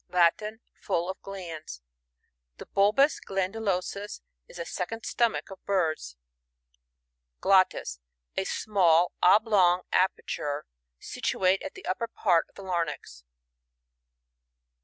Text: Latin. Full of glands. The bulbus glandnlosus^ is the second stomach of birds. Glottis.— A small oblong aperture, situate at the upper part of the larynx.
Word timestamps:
Latin. 0.09 0.61
Full 0.81 1.11
of 1.11 1.21
glands. 1.21 1.83
The 2.57 2.65
bulbus 2.65 3.19
glandnlosus^ 3.23 4.21
is 4.47 4.57
the 4.57 4.65
second 4.65 5.05
stomach 5.05 5.51
of 5.51 5.63
birds. 5.63 6.17
Glottis.— 7.39 7.99
A 8.35 8.45
small 8.45 9.11
oblong 9.21 9.83
aperture, 9.93 10.65
situate 10.97 11.61
at 11.61 11.75
the 11.75 11.85
upper 11.85 12.07
part 12.07 12.47
of 12.49 12.55
the 12.55 12.63
larynx. 12.63 13.23